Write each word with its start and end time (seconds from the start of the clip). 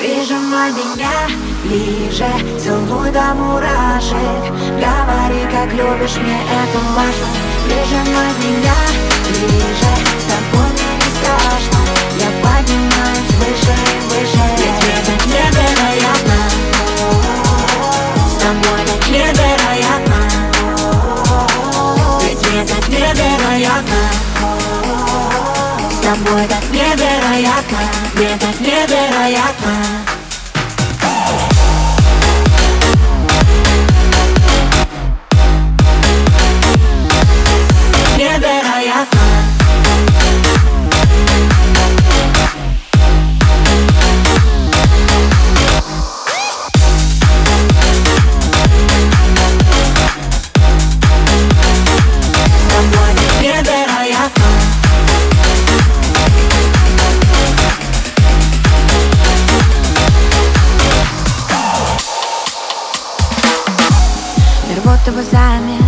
Прижимай 0.00 0.72
меня 0.72 1.28
ближе, 1.62 2.24
целуй 2.58 3.10
до 3.10 3.34
мурашек. 3.34 4.42
Говори, 4.80 5.44
как 5.52 5.70
любишь, 5.74 6.16
мне 6.16 6.40
это 6.40 6.78
важно 6.96 7.26
Прижимай 7.66 8.32
меня 8.40 8.72
ближе, 9.28 9.59
тобой 26.10 26.46
так 26.48 26.62
невероятно 26.70 27.78
Мне 28.14 28.36
так 28.38 28.60
невероятно 28.60 30.19
будто 64.90 65.12
бы 65.12 65.22
замер 65.22 65.82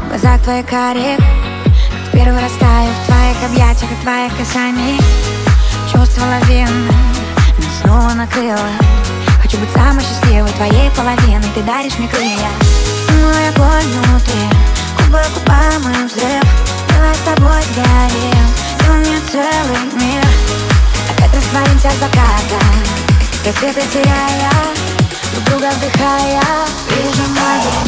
В 0.00 0.08
глазах 0.08 0.40
твоих 0.42 0.66
карих 0.66 1.18
Как 1.18 2.12
первый 2.12 2.40
раз 2.40 2.52
таю 2.60 2.90
в 2.92 3.06
твоих 3.06 3.36
объятиях 3.44 3.90
и 3.90 4.02
твоих 4.02 4.36
касаний. 4.36 5.00
Чувство 5.90 6.24
лавины 6.24 6.92
Меня 7.58 7.70
снова 7.82 8.14
накрыло 8.14 8.70
Хочу 9.42 9.58
быть 9.58 9.70
самой 9.72 10.04
счастливой 10.04 10.50
твоей 10.52 10.90
половиной. 10.90 11.48
Ты 11.54 11.62
даришь 11.62 11.98
мне 11.98 12.06
крылья. 12.08 12.50
Мой 13.22 13.48
огонь 13.48 13.90
внутри. 14.04 14.44
Губы 14.98 15.22
губам 15.34 15.90
и 15.90 16.06
взрыв. 16.06 16.44
Давай 16.88 17.14
с 17.14 17.18
тобой 17.20 17.62
сгорим. 17.72 18.46
Ты 18.78 18.84
меня 18.92 19.20
целый 19.32 19.84
мир. 20.00 20.24
Опять 21.10 21.34
растворимся 21.34 21.88
в 21.88 21.98
закатах 21.98 22.78
Рассветы 23.46 23.82
теряя 23.90 24.50
Друг 25.32 25.44
друга 25.44 25.70
вдыхая 25.70 26.42
Прижимай 26.88 27.87